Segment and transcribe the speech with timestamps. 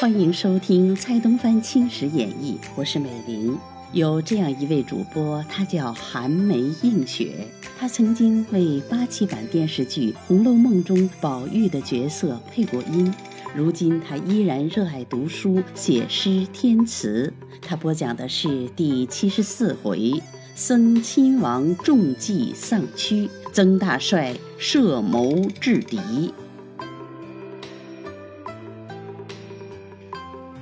[0.00, 3.56] 欢迎收听蔡东藩《青史演义》，我是美玲。
[3.92, 7.46] 有这样一位主播，他叫寒梅映雪，
[7.78, 13.14] 他曾经为八七版电视剧《红楼梦》中宝玉的角色配过音。
[13.54, 17.32] 如今他依然热爱读书、写诗填词。
[17.60, 20.20] 他播讲的是第七十四回：
[20.54, 26.34] 僧亲王中计丧躯，曾大帅设谋制敌。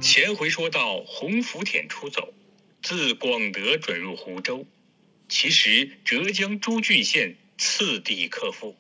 [0.01, 2.33] 前回说到，洪福田出走，
[2.83, 4.65] 自广德转入湖州。
[5.29, 8.77] 其实浙江诸郡县次第克复，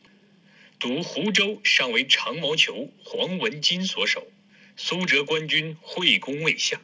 [0.79, 4.29] 独湖州尚为长毛球黄文金所守。
[4.77, 6.80] 苏浙官军会攻未下，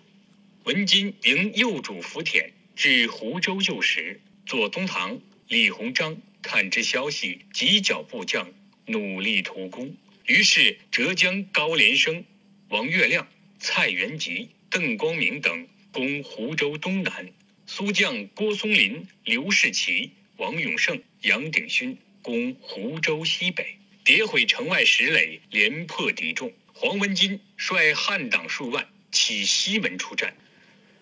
[0.65, 8.53] 文金迎右主福田至湖州旧时，左宗棠、李鸿章探知消息，急剿部将，
[8.85, 9.97] 努力图攻。
[10.27, 12.23] 于是浙江高连生、
[12.69, 13.27] 王月亮。
[13.59, 17.33] 蔡元吉、邓光明等攻湖州东南，
[17.67, 26.53] 苏将郭松林、刘士奇、王永胜、杨鼎勋攻湖州西北，迭毁城外石垒，连破敌众。
[26.75, 30.37] 黄文金率汉党数万起西门出战，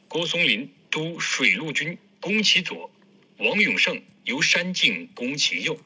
[0.06, 2.88] 郭松林督水陆军攻其左，
[3.38, 5.76] 王永胜由山径攻其右。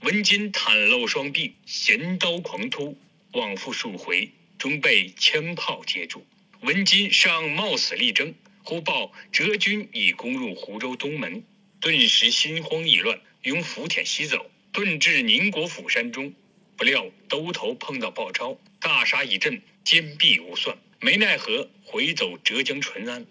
[0.00, 2.96] 文金袒露双臂，衔刀狂突，
[3.32, 4.30] 往复数回。
[4.56, 6.26] 终被枪炮接住。
[6.62, 11.44] 文金尚冒死力争，忽报浙军已攻入湖州东门，
[11.78, 16.32] 顿时心慌意乱，拥福田西走，遁至宁国府山中。
[16.78, 23.26] 不料兜头碰到鲍超，大杀一阵，坚壁无算，没奈何回走浙江淳安。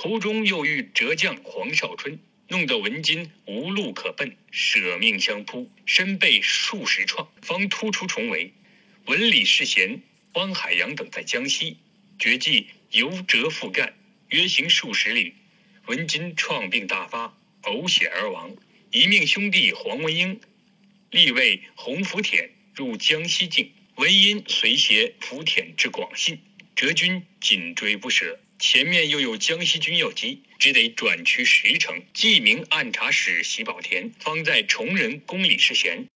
[0.00, 8.52] 途中又遇折将黄绍春，弄得文金无路可奔，舍命相扑，身被数十创，方突出重围。
[9.06, 10.00] 文李世贤。
[10.34, 11.78] 汪海洋等在江西，
[12.16, 13.96] 决计由浙复干，
[14.28, 15.34] 约行数十里，
[15.86, 18.54] 文金创病大发，呕血而亡。
[18.92, 20.40] 一命兄弟黄文英
[21.10, 26.38] 立为洪福田入江西境，文英随携福田至广信，
[26.76, 32.02] 浙军紧追不舍，前面又有江西军要击，只得转驱十城。
[32.12, 36.06] 记名按察使喜宝田方在崇仁宫李世贤。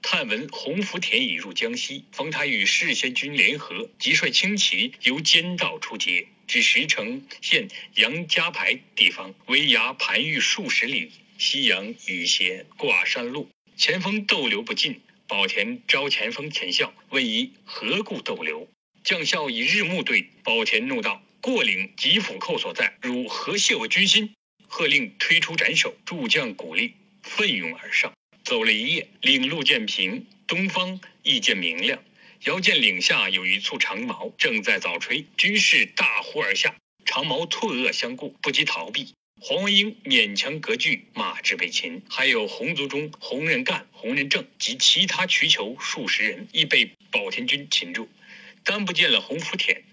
[0.00, 7.66] 探闻洪福田已入江西，方他与世贤军联合，即率轻骑由监道出捷，至石城县
[7.96, 15.00] 杨家牌地方，围崖盘玉数十里，夕阳雨斜挂山路，前锋逗留不进。
[15.26, 18.68] 宝田招前锋前校问疑何故逗留？
[19.02, 24.34] 将校以日暮对宝田怒道：“过岭吉府寇所在，汝何泄我军心？”
[24.66, 28.12] 喝令推出斩首，诸将鼓励，奋勇而上。
[28.42, 32.02] 走了一夜，岭路渐平，东方亦渐明亮。
[32.46, 35.24] 遥见岭下有一簇长矛，正在早吹。
[35.36, 36.74] 军士大呼而下，
[37.04, 39.14] 长矛退恶相顾，不及逃避。
[39.40, 42.02] 黄文英勉强隔拒，马至被擒。
[42.10, 48.08] 还有红族中洪仁干、洪仁正及其他渠囚数十人，亦被保田军擒住。
[48.64, 49.84] 单不见了洪福田，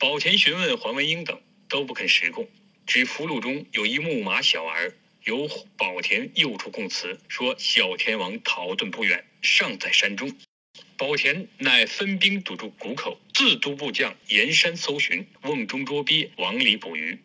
[0.00, 1.38] 保田询问黄文英等，
[1.68, 2.48] 都不肯实供。
[2.86, 4.96] 指俘虏中有一木马小儿。
[5.24, 5.46] 由
[5.76, 10.34] 宝田诱出供词，说小天王逃遁不远，尚在山中。
[10.96, 17.18] 宝田乃分兵堵住谷口，自督部将沿山搜寻，瓮中捉鳖，往里捕鱼。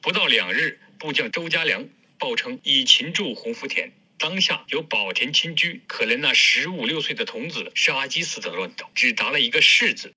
[0.00, 1.88] 不到两日，部将周家良
[2.18, 3.92] 报称已擒住洪福田。
[4.18, 10.12] 当下有宝田亲居，可怜那十五六岁的童子杀鸡似的乱斗，只答了一个“是”字。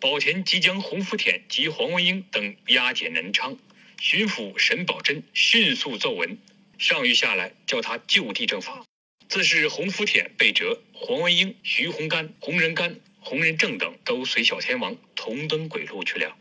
[0.00, 3.58] 宝田即将洪福田及黄文英等押解南昌。
[4.00, 6.36] 巡抚沈葆桢迅速奏文，
[6.78, 8.84] 上谕下来，叫他就地正法。
[9.28, 16.36] 自是洪福田被折，黄文英、徐洪干、洪仁干、洪仁正等都随小天王同登鬼路去了。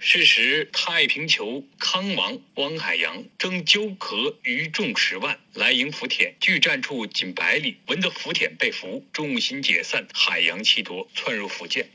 [0.00, 11.90] 是时，太平酋康王汪海洋征纠合余众十万来迎福田，距战处仅百里，闻得福田被俘，众心解散，海洋气夺，窜入福建。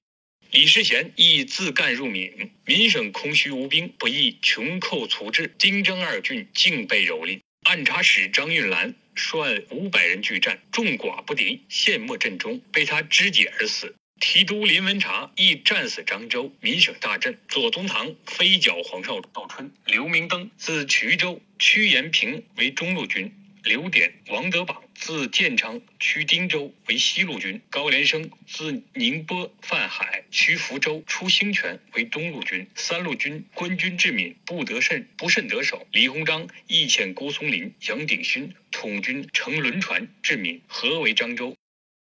[0.54, 7.40] 李世贤亦自干入闽，闽省空虚无兵，不易穷寇卒至，丁征二郡竟被蹂躏。
[7.64, 13.96] 按察使张运兰率五百人拒战，众寡不敌，陷没阵中，被他肢解而死。
[14.20, 17.36] 提督林文察亦战死漳州，闽省大震。
[17.48, 19.20] 左宗棠飞剿黄绍
[19.50, 23.34] 春，刘明登自衢州屈延平为中路军。
[23.64, 32.66] 刘典、王德榜自建昌趋汀州为西路军；高连生自宁波泛海趋福州出兴泉为东路军。
[32.74, 35.86] 三路军官军至闽不得甚不甚得手。
[35.92, 41.54] 李鸿章亦遣郭松龄、杨鼎勋统军乘轮船至闽，合围漳州。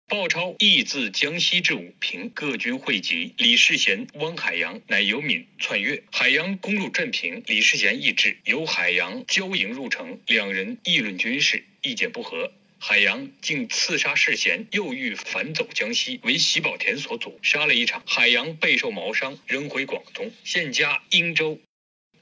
[0.08, 3.34] 鲍超亦自江西至武平，各军汇集。
[3.40, 12.54] 李世贤、汪海洋乃由闽窜越，海洋攻入镇平，李世贤亦至，由海洋交营入城，两人议论军事，意见不合。
[12.77, 18.04] 海洋竟刺杀世贤，又欲反走江西，为喜宝田所阻，杀了一场。
[18.06, 21.60] 海洋备受毛伤，仍回广东，现家英州。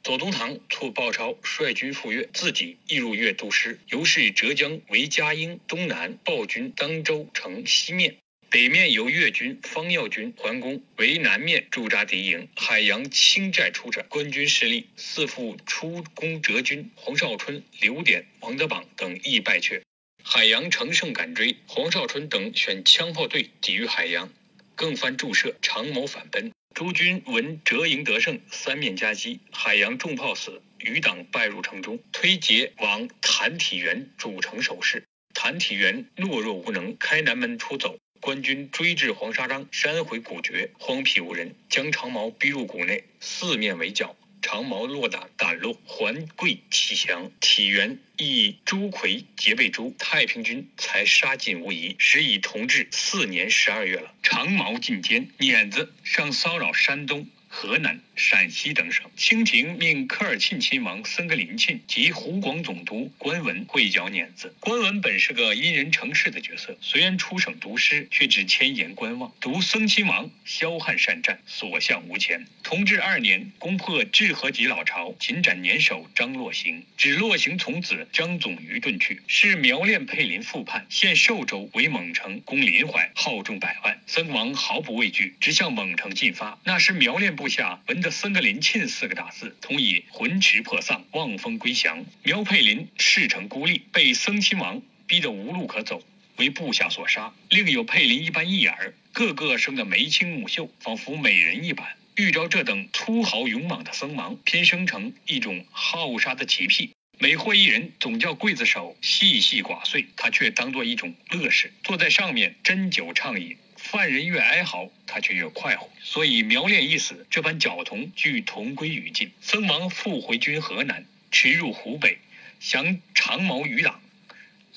[0.03, 3.79] 左宗棠促鲍超率军赴越，自己亦入越督师。
[3.89, 8.17] 由是浙江为嘉英，东南鲍军当州城西面，
[8.49, 12.47] 北面由越军方耀军还攻，为南面驻扎敌营。
[12.55, 19.81] 海洋倾寨出战，官军势力四副出攻浙军，黄绍春、刘典、王德榜等亦败却。
[20.25, 24.29] 海洋乘胜赶追，黄绍春等选枪炮队抵御海洋，
[24.73, 26.53] 更翻注射，长矛反奔。
[26.73, 35.03] 诸军闻折营得胜，三面夹击，海洋重炮死，余党败入城中，推捷往谭体元主城守势。
[35.33, 44.15] 谭体元懦弱无能，开南门出走，官军追至黄沙张，山回谷绝，荒僻无人，将长矛逼入谷内，四面围剿。
[44.43, 47.31] 长毛落胆，胆落，还跪弃降。
[47.39, 51.95] 体元以朱魁结被诛太平军，才杀尽无疑。
[51.97, 54.13] 时已同治四年十二月了。
[54.21, 57.25] 长毛进监，碾子上骚扰山东。
[57.47, 64.53] 河南、陕西等省，清廷命科尔沁亲王森格林沁及湖广总督官文会剿碾子。
[64.59, 69.33] 官文本是个因人成事的角色，虽然出省读诗，却只千言观望。
[69.41, 72.45] 读僧亲王骁悍善战，所向无前。
[72.61, 79.21] 同治二年，攻破治和及老巢，擒斩年首张洛行，指洛行从子张总于遁去。
[79.27, 83.99] 是苗练佩林复叛，现寿州为蒙城，攻临淮，号众百万。
[84.05, 86.59] 僧王毫不畏惧，直向蒙城进发。
[86.63, 92.05] 那时苗练部下闻得森格林沁四个大字，同以魂驰魄丧，望风归降。
[92.21, 96.03] 苗佩林事成孤立，被僧亲王逼得无路可走，
[96.35, 97.33] 为部下所杀。
[97.49, 101.87] 另有佩林一般一儿，个个生得眉清目秀，仿佛美人一般。
[102.15, 106.91] 遇着这等粗豪勇猛的僧王，偏生成一种好杀的奇癖。
[107.19, 113.55] 每获一人，总叫刽子手细细剐碎，他却当作一种乐事，坐在上面斟酒畅饮。
[113.93, 115.87] 犯人越哀嚎，他却越快活。
[116.01, 119.31] 所以苗练一死，这般狡童俱同归于尽。
[119.39, 122.17] 僧王复回军河南，驰入湖北，
[122.59, 124.01] 降长毛余党，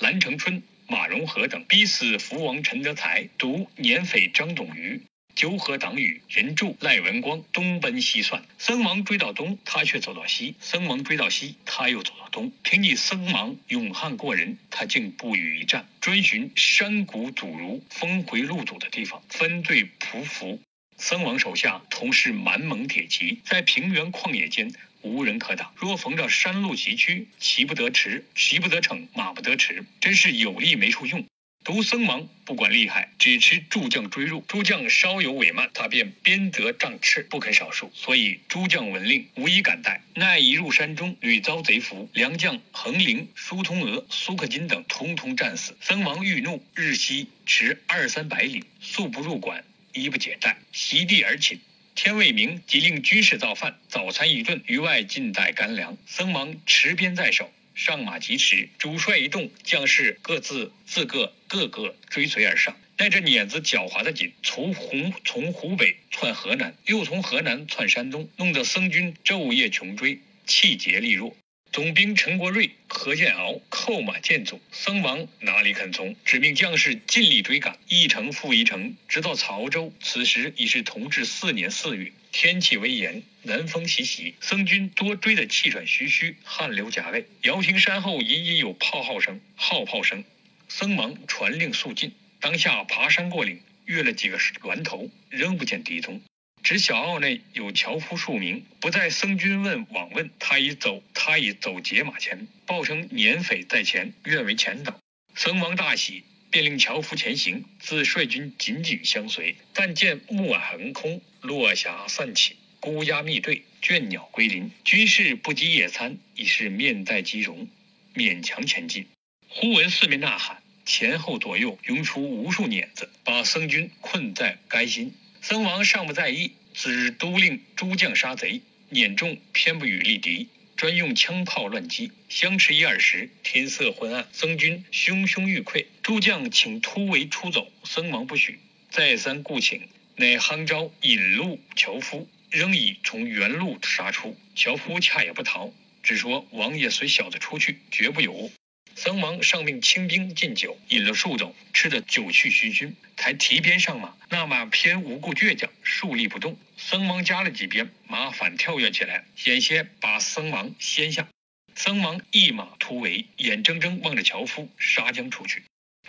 [0.00, 5.00] 蓝成春、马荣和等，逼死福王陈德才，毒年匪张董瑜。
[5.36, 8.42] 纠合党羽，人助赖文光东奔西窜。
[8.58, 12.50] 僧王追到东，他却走到西；僧王追到西，他又走到东。
[12.62, 20.58] 凭你僧王勇悍过人，他竟不与一战，追寻山谷阻如峰回路阻的地方，分队匍匐。
[20.96, 24.72] 僧王手下同是满蒙铁骑，在平原旷野间
[25.02, 25.70] 无人可挡。
[25.76, 31.22] 若逢着山路崎岖，骑不得驰，骑不得骋，马不得驰，真是有力没处用。
[31.66, 34.40] 独僧王不管厉害，只持诸将追入。
[34.46, 37.90] 诸将稍有违慢，他便鞭责杖斥，不肯少数。
[37.92, 39.98] 所以诸将闻令，无一敢怠。
[40.14, 45.76] 奈一入山中，屡遭贼伏，良将横陵、舒通娥、苏克金等，通通战死。
[45.80, 51.58] 僧王愈怒，日夕驰二三百里，素不入馆，衣不解带，席地而寝。
[51.96, 55.98] 天未明，即令军士造饭，早餐一顿，于外尽带干粮。
[56.06, 57.52] 僧王持鞭在手。
[57.76, 62.74] 上马疾驰，主帅一动，将士各自自个个个追随而上。
[62.96, 71.36] 带着碾子狡猾的紧，从湖从湖北窜河南，又从河南窜山东，弄得僧军昼夜穷追，气竭力弱。
[71.70, 76.16] 总兵陈国瑞、何建鳌扣马见阻，僧王哪里肯从？
[76.24, 79.92] 只命将士尽力追赶，一城复一城，直到曹州。
[80.00, 87.26] 此时已是同治四年四月，天气微炎，南风习习，僧军多追得气喘吁吁，汗流浃背。
[87.42, 90.24] 遥听山后隐隐有炮号声，号炮声。
[90.68, 96.20] 僧忙传令速进，当下爬山过岭，越了几个峦头，仍不见敌踪。
[96.64, 104.98] 只小坳内有樵夫数名，不在僧军问往问，他已走，他已走解马前，报称年匪在前，愿为前导。
[105.36, 109.54] 僧王大喜，便令樵夫前行，自率军紧紧相随。
[109.72, 117.66] 但见暮霭横空，落霞散起，孤鸦密对，倦鸟归林，军士不饥夜餐，已是面带饥容，
[118.14, 119.08] 勉强前进。
[119.48, 125.12] 忽闻四面呐喊，前后左右涌出无数碾子，把僧军困在垓心。
[125.42, 132.12] 僧王尚不在意，只督令诸将杀贼，碾众偏不与力敌，专用枪炮乱击。
[132.28, 144.38] 相持一二时，天色昏暗，僧军汹汹欲溃，诸将请突围出走，僧王不许，再三顾请，乃夯招引路樵夫，仍以从原路杀出。
[144.54, 145.72] 樵夫恰也不逃，
[146.02, 148.52] 只说王爷随小子出去，绝不有误。
[148.94, 154.16] 僧王上命清兵进酒，饮了数斗，吃得酒气熏熏，才提鞭上马。
[154.30, 156.58] 那马偏无故倔强，竖立不动。
[156.78, 161.28] 僧王加了几鞭，马反跳跃起来，险些把僧王掀下。
[161.74, 165.62] 僧王一马突围，眼睁睁望着樵夫杀将出去。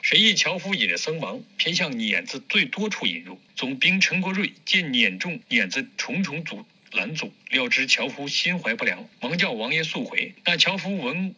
[0.08, 3.42] 谁意樵夫引着僧王偏向碾子最多处引入。
[3.58, 10.34] 总兵陈国瑞见碾中碾子重重阻拦阻，料知樵夫心怀不良，忙叫王爷速回。
[10.46, 11.36] 那樵夫闻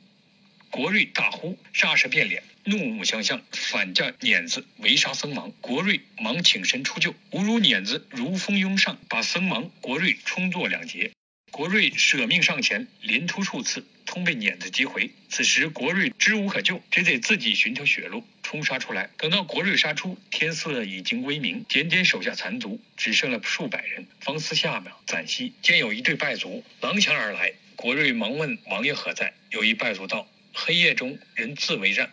[0.69, 5.51] 国瑞大呼，霎时变脸，怒目相向，反架碾子围杀僧王。
[5.61, 11.09] 国瑞忙请身出救，吾如碾子如风拥上，把僧王、国瑞冲作两截。
[11.49, 15.11] 国瑞舍命上前，连出数次，通被碾子击回。
[15.29, 19.07] 此时国瑞知无可救，只得自己寻条血路冲杀出来。
[19.19, 25.53] 等到国瑞杀出，天色已经微明，点点手下残卒只剩了数百人，方思下马暂息。
[25.61, 29.31] 见有一队败卒狼墙而来，国瑞忙问王爷何在？
[29.51, 32.11] 有一败卒道：“黑夜中人自为战，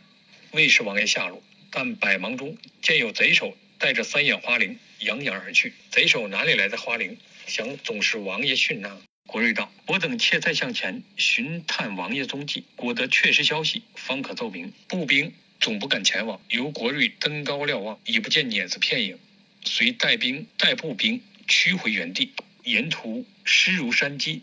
[0.50, 1.42] 未识王爷下落。
[1.70, 5.72] 但百忙中见有贼首带着三眼花翎扬扬而去。
[5.90, 7.16] 贼首哪里来的花翎？
[7.46, 8.94] 想总是王爷训纳。”
[9.26, 14.72] 国瑞道：“我等且再向前寻探王爷踪迹，果得确实消息，方可奏明。
[14.86, 19.18] 步兵总不敢前往，由国瑞登高瞭望，已不见碾子片影，
[19.64, 22.32] 遂带兵带步兵驱回原地。
[22.62, 24.42] 沿途尸如山积。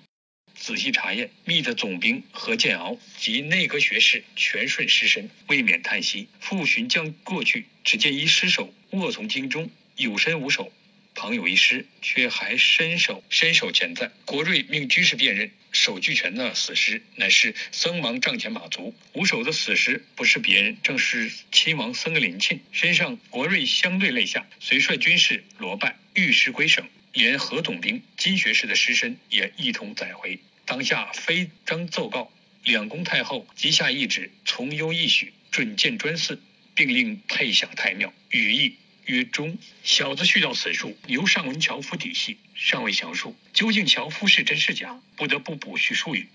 [0.53, 6.27] 仔细查验，密的总兵何建鳌及内阁学士全顺尸身，未免叹息。
[6.39, 10.71] 复寻将过去，只见一尸首卧从京中，有身无手。”
[11.15, 14.11] 旁有一尸，却还伸手伸手前在。
[14.25, 22.59] 国瑞命居士辨认，手俱全的死尸乃是僧王帐前马卒；无手的死尸不是别人，正是亲王僧林沁。
[22.71, 30.39] 身上国瑞相对肋下，遂率军士罗拜御尸归省，连何总兵金学士的尸身也一同载回。
[30.65, 32.31] 当下飞章奏告
[32.63, 36.41] 两宫太后，即下懿旨，从优一许，准建专寺，
[36.73, 38.75] 并令配享太庙，语意。
[39.05, 43.35] 曰中，小子续到此处，由上文樵夫底细，尚未详述。
[43.53, 46.29] 究竟樵夫是真是假，不得不补叙数语。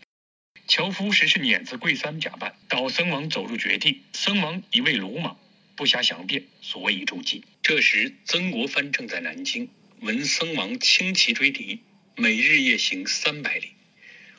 [0.67, 4.03] 樵夫实是碾子贵三假扮，导僧王走入绝地。
[4.13, 5.39] 僧王一位鲁莽，
[5.77, 7.43] 不暇详辩，所以中计。
[7.63, 9.71] 这时曾国藩正在南京，
[10.01, 11.81] 闻僧王轻骑追敌，
[12.17, 13.73] 每日夜行三百里。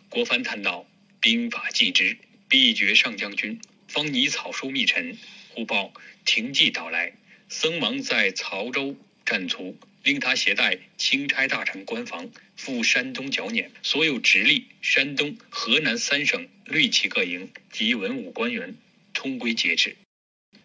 [0.08, 0.88] 国藩叹道
[1.20, 2.18] ：“兵法既之，
[2.48, 3.60] 必绝上将军。”
[3.90, 5.18] 方拟草书密陈，
[5.50, 5.92] 忽报
[6.26, 7.14] 廷记到来。
[7.52, 18.76] 僧王在曹州战卒，令他携带钦差大臣官房赴山东剿捻，所有直隶、山东、河南三省律旗各营及文武官员
[19.16, 19.98] 通归节制。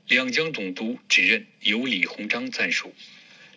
[0.07, 2.95] 两江总督指认由李鸿章暂署，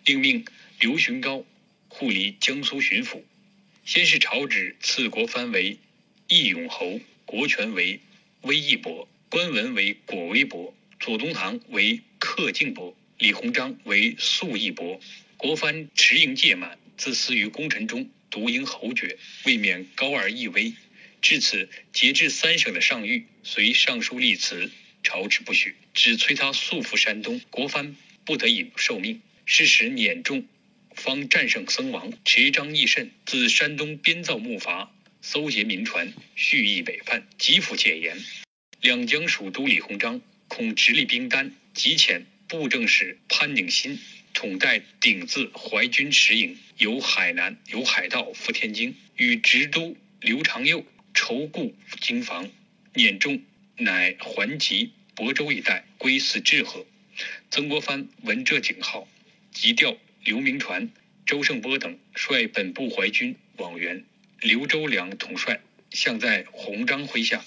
[0.06, 0.46] 另命
[0.80, 1.44] 刘询高
[1.88, 3.20] 护理江苏巡抚。
[3.84, 5.76] 先是朝旨赐国藩为
[6.28, 8.00] 义勇侯，国权为
[8.40, 12.96] 威义伯，官文为果威伯，左宗棠为克敬伯。
[13.18, 15.00] 李鸿章为素义伯，
[15.36, 20.72] 国藩持营戒满，自私于功臣中独应侯爵，未免高而易威。
[21.20, 24.70] 至此，节制三省的上谕随上书立辞，
[25.02, 27.40] 朝旨不许，只催他速赴山东。
[27.50, 29.20] 国藩不得已受命。
[29.44, 30.46] 是时碾中，
[30.94, 34.90] 方战胜僧王，持章义慎，自山东编造木筏，
[35.22, 38.16] 搜劫民船，蓄意北犯，急府戒严。
[38.80, 42.22] 两江属都李鸿章恐直隶兵单急遣。
[42.48, 44.00] 布政使潘鼎新
[44.32, 52.48] 统带鼎字淮军十营，由海南由海盗赴天津，与直都刘长佑筹固京防。
[52.94, 53.42] 碾中
[53.76, 56.86] 乃还籍亳州一带，归祀治河。
[57.50, 59.06] 曾国藩闻这警号，
[59.52, 60.88] 即调刘铭传、
[61.26, 64.02] 周盛波等率本部淮军往援。
[64.40, 67.44] 刘周两统帅向在鸿章麾下，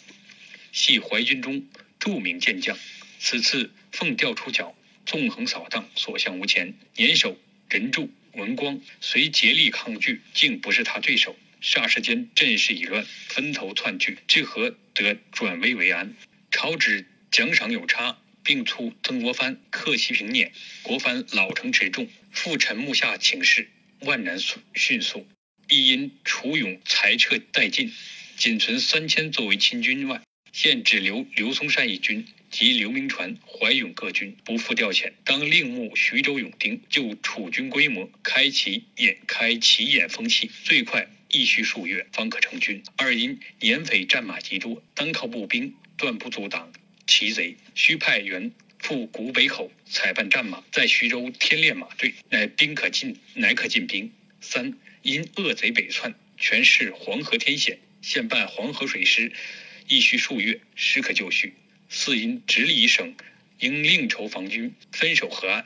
[0.71, 1.65] 系淮军中
[1.99, 2.77] 著名健将。
[3.17, 4.75] 此次奉调出剿。
[5.05, 6.73] 纵横扫荡，所向无前。
[6.95, 7.37] 年守、
[7.69, 11.37] 人柱、文光虽竭力抗拒，竟不是他对手。
[11.61, 14.17] 霎时间，阵势已乱，分头窜去。
[14.27, 16.15] 至何得转危为安？
[16.49, 20.51] 朝旨奖赏有差，并促曾国藩克其平碾。
[20.81, 24.37] 国藩老成持重，复陈目下请示，万难
[24.73, 25.27] 迅速。
[25.69, 27.93] 亦因楚勇裁撤殆尽，
[28.35, 32.25] 仅存三千作为亲军外，现只留刘松山一军。
[32.51, 42.83] 及刘铭传、怀勇各军不复调遣，当另募徐州勇丁，就楚军规模，开启眼开其眼风气，最快亦需数月方可成军。
[42.97, 46.71] 二因年匪战马极多，单靠步兵断不阻挡
[47.07, 54.11] 其贼，需派员赴古北口采办战马，在徐州添练马队，乃兵可进，乃可进兵。
[54.41, 59.31] 三因恶贼北窜，全是黄河天险，现办黄河水师，
[59.87, 61.53] 亦需数月，时可就绪。
[61.93, 63.13] 四因直隶省
[63.59, 65.65] 应另筹防军，分守河岸，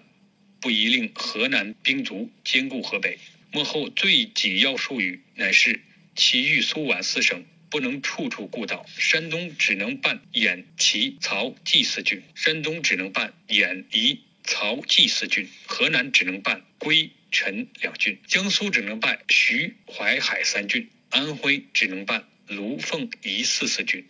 [0.60, 3.20] 不宜令河南兵卒兼顾河北。
[3.51, 5.82] 幕后最紧要术语乃是
[6.15, 24.03] 其豫苏皖四省不能处处顾到，山东只能办兖齐曹冀四郡，山东只能办兖宜曹冀四郡，河南只能办归陈两郡，江苏只能办徐淮海三郡，安徽只能办卢凤仪四四郡。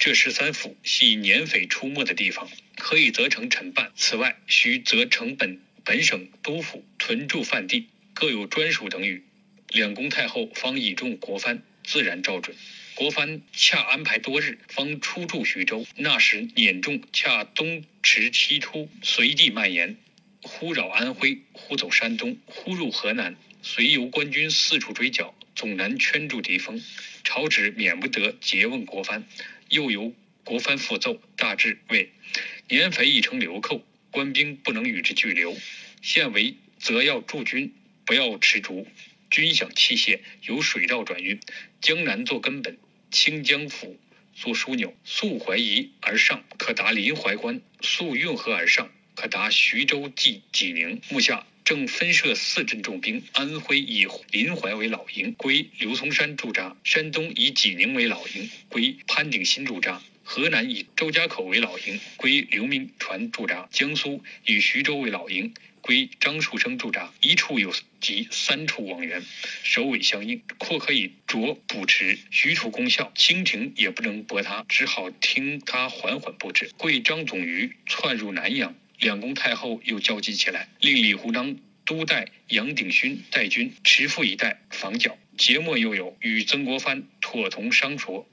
[0.00, 3.90] 这十三府系年匪出没的地方，可以责成陈办。
[3.96, 7.88] 此外，需责成本本省督府屯驻范地。
[8.14, 9.24] 各有专属等语，
[9.70, 12.56] 两宫太后方倚重国藩，自然照准。
[12.94, 15.84] 国藩恰安排多日，方出驻徐州。
[15.96, 19.96] 那时捻众恰东驰西突，随地蔓延，
[20.42, 26.80] 忽扰安徽，忽走山东，忽入河南，随由官军四处追剿，总难圈住敌锋。
[27.24, 29.24] 朝旨免不得诘问国藩，
[29.68, 30.12] 又由
[30.44, 32.10] 国藩复奏，大致为：
[32.68, 35.56] 年匪已成流寇，官兵不能与之俱留，
[36.02, 37.74] 现为则要驻军。
[38.06, 38.86] 不要持竹，
[39.30, 41.38] 军饷器械由水道转运，
[41.82, 42.78] 江南做根本，
[43.10, 44.00] 清江府
[44.34, 51.02] 做枢纽，溯淮夷而上，可达临淮关；溯运河而上，可达徐州即济宁。
[51.10, 65.52] 目下正分设四镇重兵：安徽以临淮为老营，归刘松山驻扎；山东以济宁为老营，归潘鼎新驻扎；河南以周家口为老营，归刘铭传驻扎；江苏以徐州为老营。
[65.82, 69.22] 归张树声驻扎，一处有即三处望援，
[69.62, 73.12] 首尾相应，或可以着补持，许处功效。
[73.14, 76.70] 清廷也不能驳他，只好听他缓缓布置。
[76.78, 85.16] 贵张总于窜入南阳，两宫太后又焦急起来，令李鸿章督带杨鼎勋带军持赴一带防剿。
[85.36, 88.24] 节末又有与曾国藩妥同商酌。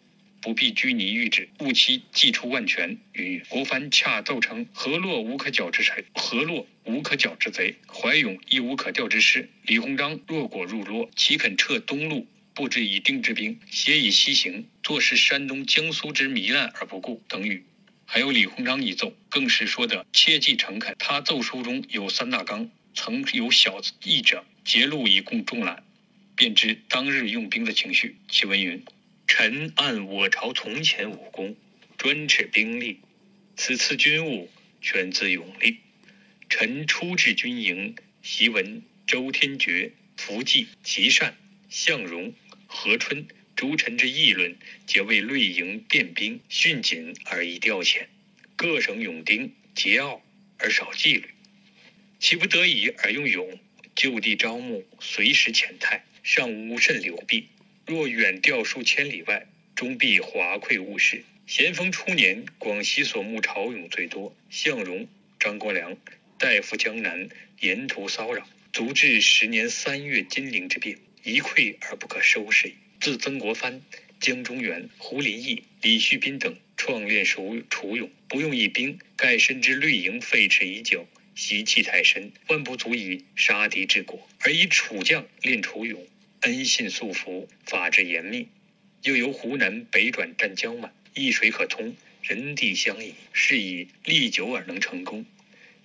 [0.41, 2.97] 不必拘泥谕旨，务期祭出万全。
[3.13, 3.41] 云云。
[3.49, 9.49] 国藩恰奏称：河洛无可剿之臣，河洛无可剿之贼，淮勇亦无可调之师。
[9.63, 17.23] 李鸿章若果入洛，岂肯撤东路，布置以定之兵，斜以西行，坐视山东、江苏之糜烂而不顾？
[17.27, 17.65] 等语。
[18.15, 20.95] 还有李鸿章一奏，更是说的切记诚恳。
[20.97, 25.83] 他奏书中有三大纲，曾有小译者节录以供众览，
[26.33, 28.15] 便知当日用兵的情绪。
[28.29, 28.81] 其文云。
[29.27, 31.57] 臣按我朝从前武功，
[31.97, 33.01] 专持兵力。
[33.57, 34.49] 此次军务
[34.79, 35.79] 全自勇力。
[36.47, 41.35] 臣初至军营，习闻周天觉、福记、吉善、
[41.67, 42.33] 向荣、
[42.65, 48.07] 何春诸臣之议论，皆为锐营变兵，训谨而易调遣。
[48.57, 50.19] 各省勇丁桀骜
[50.57, 51.29] 而少纪律，
[52.19, 53.57] 岂不得已而用勇？
[53.95, 57.47] 就地招募，随时遣泰，尚无甚流弊。
[57.85, 61.23] 若远调数千里外，终必华溃误事。
[61.47, 65.07] 咸丰初年，广西所募朝勇最多，向荣、
[65.39, 65.95] 张国良
[66.37, 67.29] 大夫江南，
[67.61, 72.73] 沿途骚扰，足至十年三月金陵之变，一溃而不可收拾矣。
[72.99, 73.81] 自曾国藩、
[74.19, 86.05] 江忠源、胡林翼、李旭斌等创练熟楚勇，不用一兵，盖深知绿营废弛已久，习气太深，万不足以杀敌之果，而以楚将练楚勇。
[86.41, 88.47] 恩信素服，法制严密，
[89.01, 95.25] 又由湖南北转占江满，易水可通，人地相宜，是以历久而能成功。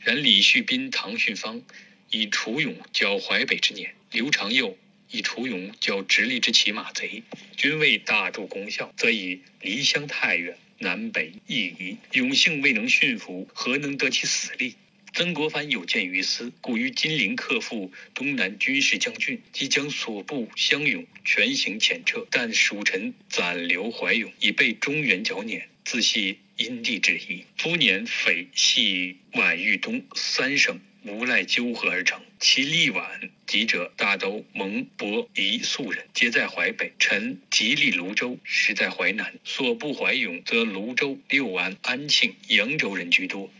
[0.00, 1.62] 然李旭斌、唐训芳
[2.10, 4.76] 以楚勇剿淮北之年，刘长佑
[5.10, 7.22] 以楚勇教直隶之骑马贼，
[7.56, 14.76] 均未大助功效，则以离乡太远，南北异夷，勇性未能驯服，何能得其死力？
[15.12, 22.24] 曾国藩有见于斯，故于金陵克复东南军事将军，即将所部乡勇全行遣撤。
[22.30, 27.44] 但蜀臣暂留怀勇，以备中原剿捻，自系因地制宜。
[27.58, 36.92] 夫年匪系皖豫东三省无赖纠合而成，其力皖籍者大都蒙博夷素人，皆在淮北。
[36.98, 39.32] 臣吉利泸州，实在淮南。
[39.42, 43.50] 所部怀勇，则泸州、六安、安庆、扬州人居多。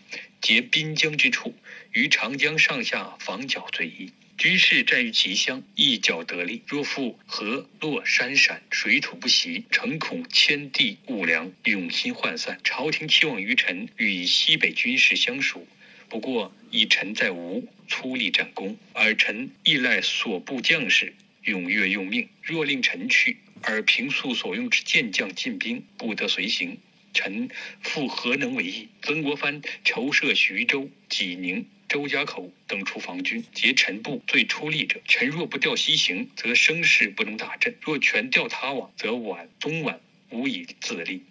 [0.43, 1.55] 结滨江之处，
[1.93, 4.13] 于长江上下防剿最易。
[4.37, 6.63] 军事战于其乡，一剿得利。
[6.67, 12.59] 若复河洛山陕，水土不习，诚恐迁地物粮，永心涣散。
[12.65, 15.67] 朝廷期望于臣与西北军事相属，
[16.11, 22.29] 不过以臣在吴粗力战功，而臣依赖所部将士踊跃用命。
[22.43, 26.77] 若令臣去，而平素所用之健将进兵不得随行。
[27.15, 27.49] 臣
[27.81, 28.89] 复何能为意？
[29.03, 35.01] 曾国藩筹设徐州、济宁、周家口等处防军，皆臣部最出力者。
[35.07, 41.23] 臣若不调西行，则声势不能大振；若全调他往，则皖、东莞无以自立。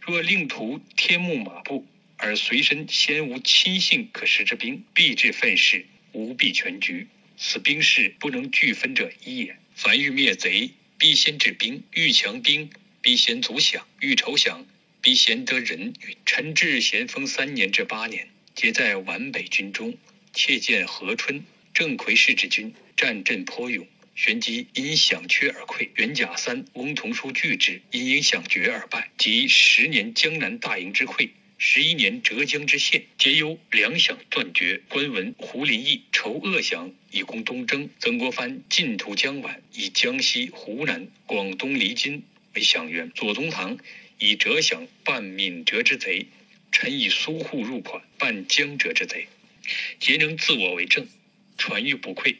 [0.00, 1.86] 若令徒天目马步，
[2.18, 7.06] 而随身先无亲信可食之兵，必至愤世，无必全局。
[7.36, 9.56] 此兵士不能俱分者一也。
[9.74, 12.68] 凡欲灭贼，必先治兵；欲强兵，
[13.00, 14.64] 必先足饷；欲筹饷，
[15.00, 15.94] 必先得人。
[16.26, 19.96] 臣至咸丰三年至八年，皆在皖北军中，
[20.32, 23.86] 窃见何春、郑奎氏之军，战阵颇勇。
[24.16, 29.12] 旋即因饷缺而溃，元甲三，翁同书拒之，因因饷绝而败。
[29.16, 34.80] 及十年江南大营之溃，十一年浙江之县，皆由粮饷断绝。
[34.88, 42.22] 官文胡林翼筹恶饷以供东征，曾国藩进图江晚，以江西、湖南、广东离津
[42.54, 43.10] 为饷源。
[43.10, 43.76] 左宗棠
[44.20, 46.26] 以浙饷办闽浙之贼，
[46.70, 49.26] 臣以苏沪入款办江浙之贼，
[49.98, 51.08] 皆能自我为政，
[51.56, 52.36] 传誉不愧，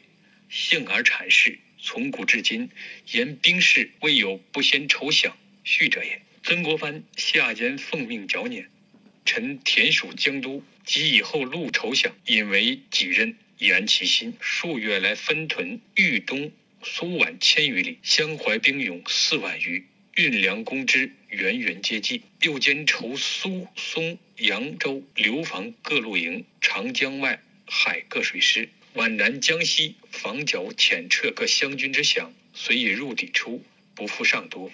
[0.49, 1.59] 幸而阐释。
[1.77, 2.69] 从古至今，
[3.11, 5.33] 言兵士未有不先筹饷
[5.65, 6.21] 序者也。
[6.41, 8.69] 曾国藩下监奉命剿捻，
[9.25, 14.33] 臣田属江都，及以后录筹饷，引为己任，以安其心。
[14.39, 16.51] 数月来分屯豫东、
[16.81, 22.23] 苏皖千余里，相怀兵勇四万余，运粮攻之，源源接济。
[22.41, 28.69] 又兼筹苏、松、扬州、流防各路营，长江外海各水师。
[28.93, 34.71] 皖南、江西防剿遣撤各湘军之饷，虽也入抵出，不复上多。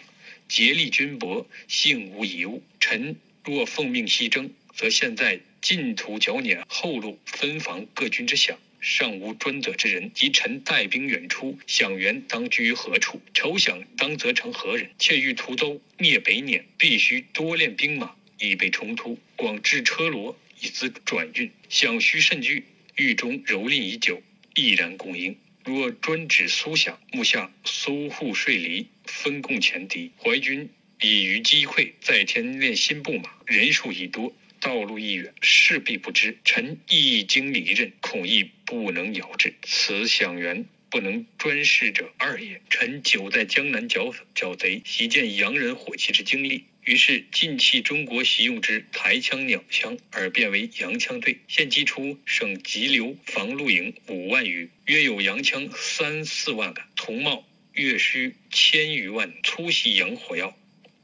[0.47, 2.63] 竭力军薄，幸无遗物。
[2.79, 10.11] 臣若奉命西征，则现在进图剿捻后路分防各军之饷，尚无专责之人。
[10.15, 13.21] 即臣带兵远出，饷源当居于何处？
[13.35, 14.89] 筹饷当责成何人？
[14.97, 21.51] 窃欲图州灭北捻，必须多练兵马，以备冲突；广置车罗，以资转运。
[21.69, 22.63] 饷需甚巨。
[22.95, 24.23] 狱中蹂躏已久，
[24.55, 25.37] 毅然供应。
[25.63, 30.69] 若专指苏饷，目下苏沪税离，分共前敌，淮军
[31.01, 36.37] 已于击溃，再添练新布马，人数已多，道路亦远，势必不知。
[36.43, 39.53] 臣一经离任，恐亦不能遥之。
[39.63, 42.61] 此饷源不能专事者二也。
[42.69, 46.65] 臣久在江南剿剿贼，习见洋人火器之精利。
[46.85, 51.39] 于是尽弃中国习用之台枪、鸟枪，而变为洋枪队。
[51.47, 60.55] 现击出省急流防露营五万余，约有洋枪三四万杆，铜帽月需千余万，粗细洋火药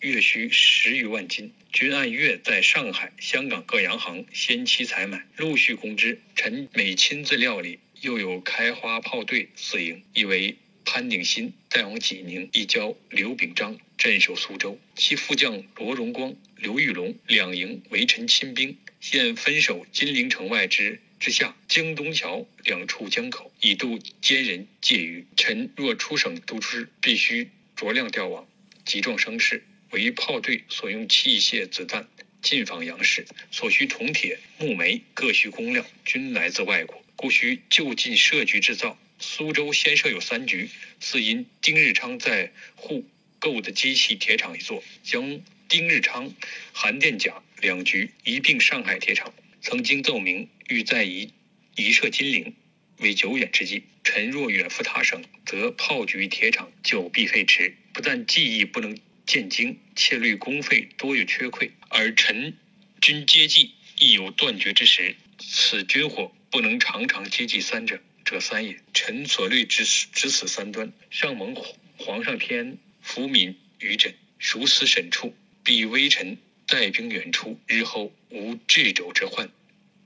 [0.02, 1.54] 月需十余万斤。
[1.72, 6.20] 均按月在上海、香港各洋行先期采买，陆续供之。
[6.36, 7.80] 臣每亲自料理。
[8.02, 10.58] 又有开花炮队四营，一为。
[10.84, 28.46] 潘鼎新再往济宁，一交刘秉章镇守苏州，其副将罗荣光、刘玉龙两营为臣亲兵，现分守金陵城外之之下京东桥两处江口，以渡奸人借于臣若出省督之，必须酌量调往，
[28.84, 29.64] 急壮声势。
[29.92, 32.08] 为炮队所用器械子弹，
[32.42, 38.98] 进防洋士所需铜铁木煤各需工料，均来自外国，故需就近设局制造。
[39.20, 43.06] 苏州先设有三局，似因丁日昌在沪
[43.38, 46.34] 购的机器铁厂一座，将丁日昌、
[46.74, 49.34] 韩殿甲两局一并上海铁厂。
[49.62, 51.32] 曾经奏明欲在移
[51.76, 52.56] 移设金陵，
[52.98, 53.84] 为久远之计。
[54.04, 62.58] 臣若远赴他省，则炮局铁厂久必废弛，不但技艺不能见精，且虑公费多有缺溃，而臣
[63.02, 65.16] 军接济亦有断绝之时。
[65.40, 68.00] 此军火不能常常接济三者。
[68.24, 68.80] 者三也。
[68.94, 70.94] 臣所虑之只此三端。
[71.10, 71.56] 上蒙
[71.98, 79.50] 皇上天福民于朕，孰思审处，必微臣带兵远出，日后无掣肘之患。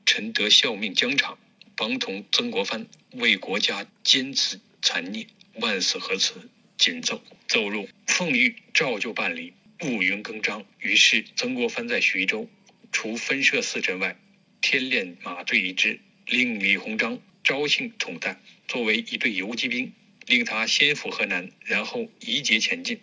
[0.05, 1.37] 臣得效命疆场，
[1.75, 6.49] 帮同曾国藩为国家坚持残孽，万死何辞？
[6.77, 7.23] 紧奏。
[7.47, 10.65] 奏入，奉谕照旧办理，务云更张。
[10.79, 12.49] 于是曾国藩在徐州，
[12.91, 14.17] 除分设四镇外，
[14.61, 17.19] 添练马队一支，令李鸿章。
[17.43, 19.93] 招庆统弹，作为一队游击兵，
[20.25, 22.99] 令他先赴河南，然后移节前进，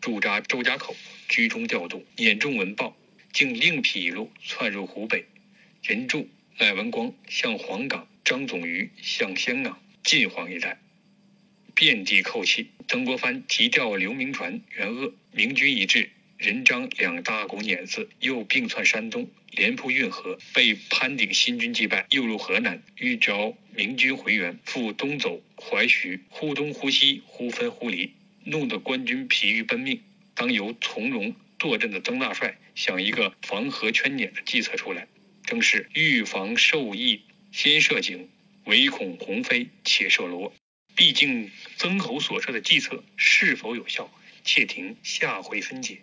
[0.00, 0.96] 驻扎周家口，
[1.28, 2.04] 居中调度。
[2.16, 2.96] 眼中闻报，
[3.32, 5.26] 竟另辟一路窜入湖北。
[5.84, 6.28] 人助
[6.58, 10.80] 赖文光向黄冈，张总瑜向香港、晋黄一带，
[11.82, 12.68] 遍地寇气。
[12.86, 19.28] 曾国藩急调刘铭传援鄂，明军一至，任张两大股捻子又并窜山东。
[19.50, 28.12] 连扑运河，被潘鼎新军击败，又入河南，欲招明军回援，复东走淮徐，忽东忽西，忽分忽离，
[28.44, 30.00] 弄得官军疲于奔命。
[30.36, 35.08] 当由从容坐镇的曾大帅想一个防河圈撵的计策出来，
[35.44, 38.28] 正是预防受益，先设警，
[38.66, 40.54] 唯恐鸿飞且射罗。
[40.94, 44.10] 毕竟曾侯所设的计策是否有效，
[44.44, 45.98] 且听下回分解。